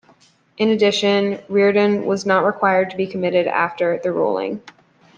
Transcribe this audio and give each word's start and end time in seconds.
In 0.57 0.69
addition, 0.69 1.43
Reardon 1.47 2.07
was 2.07 2.25
not 2.25 2.43
required 2.43 2.89
to 2.89 2.97
be 2.97 3.05
committed 3.05 3.45
after 3.45 3.99
the 3.99 4.11
ruling. 4.11 4.63